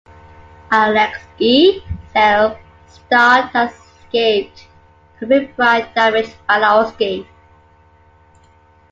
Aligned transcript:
Alexei 0.71 1.79
Sayle 2.11 2.57
starred 2.87 3.51
as 3.53 3.69
escaped 4.01 4.67
convict 5.19 5.55
Brian 5.55 5.87
Damage 5.93 6.33
Balowski. 6.49 7.27